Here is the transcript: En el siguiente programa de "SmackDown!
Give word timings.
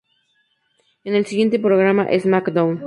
En 1.03 1.13
el 1.13 1.27
siguiente 1.27 1.59
programa 1.59 2.05
de 2.05 2.19
"SmackDown! 2.19 2.79